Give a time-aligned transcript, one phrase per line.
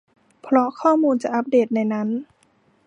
[0.41, 2.07] เพราะข้อมูลจะอัพเดทในนั้น